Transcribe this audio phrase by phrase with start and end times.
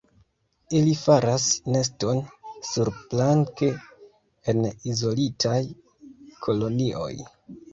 [0.77, 1.43] Ili faras
[1.75, 2.21] neston
[2.69, 3.69] surplanke
[4.55, 5.61] en izolitaj
[6.49, 7.13] kolonioj.